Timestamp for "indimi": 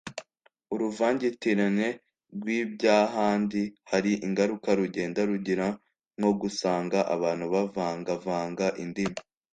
8.83-9.17